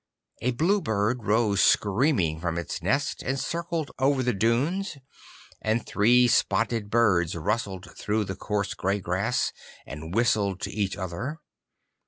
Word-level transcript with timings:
A 0.41 0.49
blue 0.49 0.81
bird 0.81 1.25
rose 1.27 1.61
screaming 1.61 2.39
from 2.39 2.57
its 2.57 2.81
nest 2.81 3.21
and 3.21 3.39
circled 3.39 3.91
over 3.99 4.23
the 4.23 4.33
dunes, 4.33 4.97
and 5.61 5.85
three 5.85 6.27
spotted 6.27 6.89
birds 6.89 7.35
rustled 7.35 7.87
through 7.95 8.23
the 8.23 8.35
coarse 8.35 8.73
grey 8.73 8.99
grass 8.99 9.53
and 9.85 10.15
whistled 10.15 10.59
to 10.61 10.71
each 10.71 10.97
other. 10.97 11.37